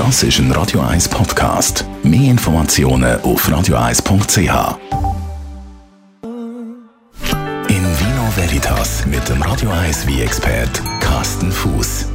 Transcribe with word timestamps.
Das 0.00 0.22
ist 0.22 0.38
ein 0.38 0.50
Radio 0.52 0.80
1 0.80 1.10
Podcast. 1.10 1.84
Mehr 2.02 2.30
Informationen 2.30 3.20
auf 3.20 3.46
radio1.ch. 3.46 4.78
In 7.68 7.84
Vino 7.84 8.32
Veritas 8.34 9.04
mit 9.04 9.28
dem 9.28 9.42
Radio 9.42 9.68
1 9.68 10.06
wie 10.06 10.22
expert 10.22 10.80
Carsten 11.00 11.52
Fuß. 11.52 12.06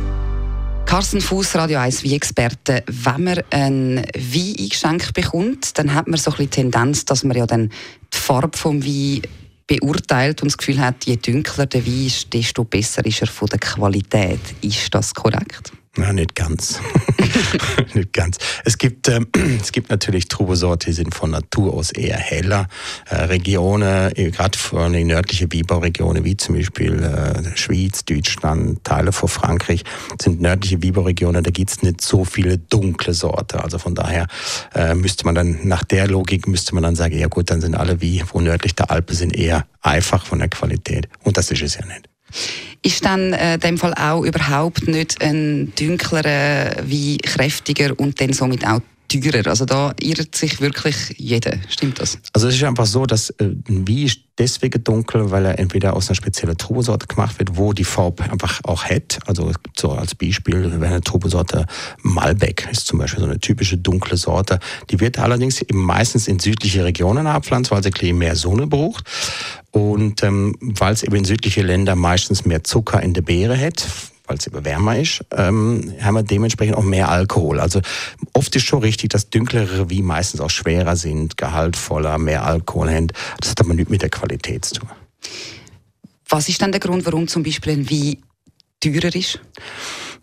Carsten 0.88 1.22
Fuß, 1.22 1.54
Radio 1.58 1.78
1 1.78 2.02
wie 2.02 2.16
Experte. 2.16 2.84
Wenn 2.88 3.24
man 3.24 3.42
ein 3.52 3.98
Wein 3.98 4.56
eingeschenkt 4.58 5.14
bekommt, 5.14 5.78
dann 5.78 5.94
hat 5.94 6.08
man 6.08 6.18
so 6.18 6.32
ein 6.32 6.38
bisschen 6.38 6.72
Tendenz, 6.72 7.06
dass 7.06 7.24
man 7.24 7.38
ja 7.38 7.46
dann 7.46 7.70
die 8.12 8.18
Farbe 8.18 8.58
vom 8.58 8.84
Wein 8.84 9.22
beurteilt 9.68 10.42
und 10.42 10.52
das 10.52 10.58
Gefühl 10.58 10.80
hat, 10.80 11.06
je 11.06 11.18
dunkler 11.18 11.68
der 11.68 11.86
Wein 11.86 12.08
ist, 12.08 12.34
desto 12.34 12.64
besser 12.64 13.06
ist 13.06 13.22
er 13.22 13.28
von 13.28 13.48
der 13.48 13.60
Qualität. 13.60 14.42
Ist 14.62 14.92
das 14.92 15.14
korrekt? 15.14 15.75
Na, 15.98 16.12
nicht 16.12 16.36
ganz. 16.36 16.82
nicht 17.94 18.12
ganz. 18.12 18.38
Es 18.66 18.78
gibt, 18.78 19.08
ähm, 19.08 19.28
es 19.62 19.72
gibt 19.72 19.90
natürlich 19.90 20.28
Trubesorte, 20.28 20.88
die 20.88 20.94
sind 20.94 21.16
von 21.16 21.32
Natur 21.32 21.74
aus 21.74 21.92
eher 21.92 22.18
heller. 22.18 22.68
Äh, 23.10 23.16
Regionen, 23.24 24.12
äh, 24.16 24.32
gerade 24.32 24.58
von 24.58 24.92
den 24.92 25.08
nördlichen 25.08 25.52
Wieberregionen, 25.54 26.26
wie 26.26 26.36
zum 26.36 26.56
Beispiel 26.56 27.02
äh, 27.02 27.58
Schweiz, 27.58 28.04
Deutschland, 28.04 28.84
Teile 28.84 29.14
von 29.14 29.30
Frankreich, 29.30 29.84
sind 30.22 30.42
nördliche 30.42 30.82
Wieberregionen, 30.82 31.44
da 31.44 31.52
gibt's 31.52 31.82
nicht 31.82 32.02
so 32.02 32.26
viele 32.26 32.58
dunkle 32.58 33.14
Sorte. 33.14 33.64
Also 33.64 33.78
von 33.78 33.96
daher 33.96 34.28
äh, 34.74 34.96
müsste 34.96 35.24
man 35.24 35.36
dann, 35.36 35.60
nach 35.64 35.86
der 35.86 36.08
Logik 36.08 36.46
müsste 36.48 36.76
man 36.76 36.84
dann 36.84 36.98
sagen, 36.98 37.18
ja 37.18 37.28
gut, 37.28 37.50
dann 37.50 37.62
sind 37.62 37.76
alle 37.76 38.02
wie, 38.02 38.22
wo 38.34 38.42
nördlich 38.42 38.76
der 38.76 38.92
Alpen 38.92 39.16
sind, 39.16 39.34
eher 39.34 39.66
einfach 39.82 40.26
von 40.26 40.40
der 40.40 40.50
Qualität. 40.50 41.08
Und 41.24 41.38
das 41.38 41.52
ist 41.52 41.62
es 41.62 41.76
ja 41.76 41.86
nicht. 41.86 42.10
Ist 42.82 43.04
dann 43.06 43.34
äh, 43.34 43.58
dem 43.58 43.78
Fall 43.78 43.94
auch 43.94 44.24
überhaupt 44.24 44.88
nicht 44.88 45.22
ein 45.22 45.74
dünklerer 45.80 46.84
wie 46.86 47.18
kräftiger 47.18 47.94
und 47.98 48.22
dann 48.22 48.34
somit 48.34 48.66
auch 48.66 48.82
teurer? 49.08 49.48
Also 49.48 49.66
da 49.66 49.94
irrt 50.00 50.36
sich 50.36 50.62
wirklich 50.62 51.16
jeder. 51.18 51.58
Stimmt 51.70 52.00
das? 52.00 52.20
Also 52.34 52.48
es 52.48 52.56
ist 52.56 52.64
einfach 52.64 52.86
so, 52.86 53.06
dass 53.06 53.30
äh, 53.32 53.56
ein 53.68 53.88
Wein 53.88 54.06
ist 54.06 54.22
deswegen 54.38 54.84
dunkel, 54.84 55.32
weil 55.32 55.46
er 55.46 55.60
entweder 55.60 55.96
aus 55.96 56.10
einer 56.10 56.16
speziellen 56.16 56.58
Trubesorte 56.58 57.08
gemacht 57.08 57.40
wird, 57.40 57.58
wo 57.58 57.74
die 57.74 57.84
Farbe 57.84 58.24
einfach 58.24 58.60
auch 58.64 58.84
hat. 58.84 59.20
Also 59.26 59.52
so 59.78 59.92
als 59.92 60.16
Beispiel, 60.16 60.72
wenn 60.72 60.84
eine 60.84 61.02
Trubesorte 61.02 61.66
Malbec 62.02 62.68
ist 62.72 62.88
zum 62.88 63.00
Beispiel 63.00 63.22
so 63.22 63.30
eine 63.30 63.40
typische 63.40 63.78
dunkle 63.78 64.18
Sorte. 64.18 64.60
Die 64.90 65.00
wird 65.00 65.20
allerdings 65.20 65.62
eben 65.62 65.82
meistens 65.82 66.28
in 66.28 66.40
südliche 66.40 66.84
Regionen 66.84 67.28
abpflanzt, 67.28 67.72
weil 67.72 67.84
sie 67.84 68.14
mehr 68.14 68.36
Sonne 68.36 68.68
braucht. 68.68 69.06
Und 69.72 70.24
ähm, 70.24 70.56
weil 70.60 70.94
es 70.94 71.04
eben 71.04 71.16
in 71.16 71.26
südliche 71.26 71.62
Länder 71.62 71.96
meistens 71.96 72.46
mehr 72.46 72.64
Zucker 72.64 73.02
in 73.02 73.14
der 73.14 73.22
Beere 73.22 73.60
hat, 73.60 73.86
weil 74.28 74.38
es 74.38 74.50
wärmer 74.52 74.98
ist, 74.98 75.24
ähm, 75.32 75.94
haben 76.02 76.16
wir 76.16 76.24
dementsprechend 76.24 76.76
auch 76.76 76.84
mehr 76.84 77.10
Alkohol. 77.10 77.60
Also 77.60 77.82
oft 78.34 78.56
ist 78.56 78.66
schon 78.66 78.80
richtig, 78.80 79.10
dass 79.10 79.30
dünklere 79.30 79.90
wie 79.90 80.02
meistens 80.02 80.42
auch 80.42 80.50
schwerer 80.50 80.96
sind, 80.96 81.38
gehaltvoller, 81.38 82.18
mehr 82.18 82.46
Alkohol 82.46 82.92
haben. 82.92 83.08
Das 83.40 83.52
hat 83.52 83.62
aber 83.62 83.74
nichts 83.74 83.92
mit 83.92 84.02
der 84.02 84.10
Qualität 84.10 84.66
zu 84.66 84.76
tun. 84.76 84.90
Was 86.28 86.50
ist 86.50 86.62
dann 86.62 86.72
der 86.72 86.80
Grund, 86.80 87.06
warum 87.06 87.28
zum 87.28 87.44
Beispiel 87.44 87.74
ein 87.74 87.90
Wein 87.90 88.18
teurer 88.80 89.14
ist? 89.16 89.40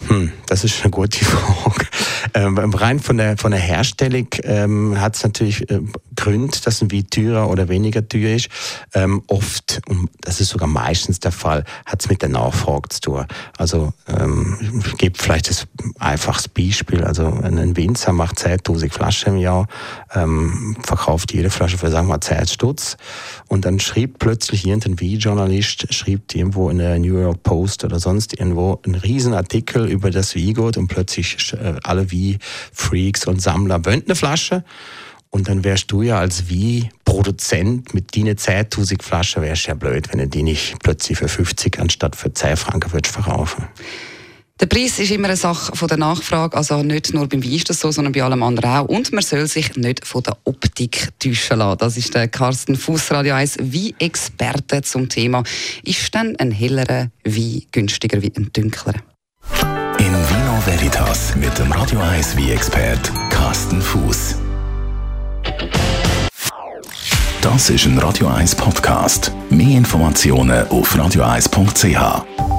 Hm, 0.09 0.33
das 0.47 0.65
ist 0.65 0.83
eine 0.83 0.91
gute 0.91 1.25
Frage. 1.25 1.87
Ähm, 2.35 2.57
rein 2.59 3.01
von 3.01 3.17
der, 3.17 3.37
von 3.37 3.51
der 3.51 3.61
Herstellung 3.61 4.29
ähm, 4.45 5.01
hat 5.01 5.17
es 5.17 5.23
natürlich 5.23 5.69
äh, 5.71 5.81
Gründe, 6.17 6.59
dass 6.65 6.83
ein 6.83 6.93
Wein 6.93 7.07
teurer 7.11 7.51
oder 7.51 7.69
weniger 7.69 8.07
teuer 8.07 8.37
ist. 8.37 8.49
Ähm, 8.95 9.23
oft, 9.27 9.81
und 9.89 10.09
das 10.21 10.41
ist 10.41 10.51
sogar 10.51 10.69
meistens 10.69 11.21
der 11.21 11.33
Fall, 11.33 11.65
hat 11.85 12.03
es 12.03 12.09
mit 12.09 12.23
der 12.23 12.29
Nachfrage 12.29 12.89
zu 12.91 13.01
tun. 13.01 13.27
Also 13.59 13.93
ähm, 14.09 14.83
ich 14.87 14.97
gebe 14.97 15.19
vielleicht 15.19 15.51
das 15.51 15.67
einfaches 15.99 16.49
Beispiel. 16.49 17.05
Also 17.05 17.27
ein 17.27 17.77
Winzer 17.77 18.13
macht 18.13 18.39
10.000 18.39 18.93
Flaschen 18.93 19.35
im 19.35 19.41
Jahr, 19.41 19.67
ähm, 20.15 20.77
verkauft 20.83 21.33
jede 21.33 21.51
Flasche 21.51 21.79
für, 21.79 21.91
sagen 21.91 22.07
wir 22.09 22.15
mal, 22.15 22.21
10 22.21 22.47
Stutz. 22.47 22.97
Und 23.49 23.65
dann 23.65 23.81
schrieb 23.81 24.19
plötzlich 24.19 24.67
irgendein 24.67 25.01
Weinjournalist, 25.01 25.93
schrieb 25.93 26.35
irgendwo 26.35 26.71
in 26.71 26.79
der 26.79 26.99
New 26.99 27.19
York 27.19 27.43
Post 27.43 27.85
oder 27.85 27.99
sonst 27.99 28.39
irgendwo 28.39 28.81
einen 28.85 28.95
riesen 28.95 29.35
Artikel 29.35 29.89
über 29.89 30.11
das 30.11 30.37
Weingut 30.37 30.77
und 30.77 30.89
plötzlich 30.89 31.53
äh, 31.55 31.75
alle 31.83 32.11
Wie-Freaks 32.23 33.27
und 33.27 33.41
Sammler 33.41 33.85
wollen 33.85 34.03
eine 34.05 34.15
Flasche. 34.15 34.65
Und 35.31 35.49
dann 35.49 35.65
wärst 35.65 35.91
du 35.91 36.03
ja 36.03 36.19
als 36.19 36.49
Wie-Produzent 36.49 37.95
mit 37.95 38.15
deinen 38.15 38.37
10.000 38.37 39.03
Flaschen, 39.03 39.43
wärst 39.43 39.67
ja 39.67 39.75
blöd, 39.75 40.13
wenn 40.13 40.19
du 40.19 40.29
die 40.29 40.43
nicht 40.43 40.77
plötzlich 40.83 41.19
für 41.19 41.29
50 41.29 41.79
anstatt 41.79 42.17
für 42.17 42.33
10 42.33 42.57
Franken 42.57 42.93
würdest 42.93 43.15
verkaufen 43.15 43.67
der 44.63 44.69
Preis 44.69 44.97
ist 45.01 45.11
immer 45.11 45.27
eine 45.27 45.37
Sache 45.37 45.75
von 45.75 45.89
der 45.89 45.97
Nachfrage, 45.97 46.57
also 46.57 46.85
nicht 46.85 47.13
nur 47.13 47.29
beim 47.29 47.43
Wein 47.43 47.51
ist 47.51 47.69
das 47.69 47.81
so, 47.81 47.91
sondern 47.91 48.13
bei 48.13 48.23
allem 48.23 48.45
anderen 48.45 48.71
auch. 48.71 48.85
Und 48.85 49.13
man 49.13 49.23
soll 49.23 49.49
sich 49.49 49.75
nicht 49.75 50.07
von 50.07 50.23
der 50.23 50.39
Optik 50.45 51.09
täuschen 51.19 51.59
lassen. 51.59 51.79
Das 51.79 51.97
ist 51.97 52.15
der 52.15 52.29
Carsten 52.29 52.77
Fuss, 52.77 53.11
Radio 53.11 53.35
1, 53.35 53.57
wie 53.61 53.93
Experte 53.99 54.83
zum 54.83 55.09
Thema. 55.09 55.43
Ist 55.83 56.15
denn 56.15 56.37
ein 56.39 56.53
hellerer 56.53 57.11
Wein 57.25 57.63
günstiger 57.73 58.23
wie 58.23 58.33
ein 58.37 58.53
dünklerer? 58.53 59.01
In 59.99 60.13
Vino 60.13 60.52
Veritas 60.65 61.35
mit 61.35 61.59
dem 61.59 61.73
Radio 61.73 61.99
1 61.99 62.37
wie 62.37 62.53
expert 62.53 63.11
Carsten 63.31 63.83
Fuß. 63.83 64.37
Das 67.41 67.69
ist 67.69 67.87
ein 67.87 67.99
Radio 67.99 68.29
1 68.29 68.55
Podcast. 68.55 69.33
Mehr 69.51 69.77
Informationen 69.79 70.69
auf 70.69 70.95
radio1.ch. 70.95 72.52